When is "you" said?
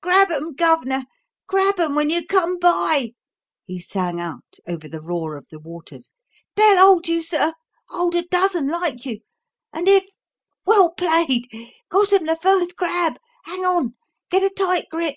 2.08-2.26, 7.06-7.20, 9.04-9.20